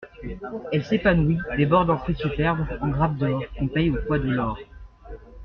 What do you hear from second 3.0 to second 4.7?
d'or, qu'on paye au poids de l'or.